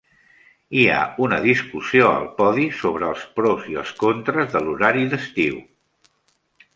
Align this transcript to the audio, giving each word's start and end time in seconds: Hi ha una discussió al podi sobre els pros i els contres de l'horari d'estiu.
Hi 0.77 0.83
ha 0.93 1.01
una 1.25 1.37
discussió 1.41 2.07
al 2.13 2.25
podi 2.39 2.65
sobre 2.79 3.09
els 3.11 3.27
pros 3.41 3.67
i 3.73 3.77
els 3.81 3.91
contres 4.05 4.49
de 4.57 4.63
l'horari 4.69 5.05
d'estiu. 5.13 5.61